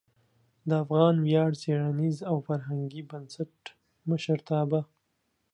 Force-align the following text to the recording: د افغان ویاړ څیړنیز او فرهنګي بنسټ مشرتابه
د 0.69 0.69
افغان 0.83 1.15
ویاړ 1.25 1.51
څیړنیز 1.61 2.17
او 2.29 2.35
فرهنګي 2.47 3.01
بنسټ 3.11 3.55
مشرتابه 4.09 4.81